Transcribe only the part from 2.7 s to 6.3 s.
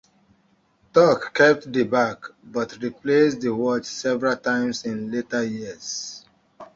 replaced the watch several times in later years.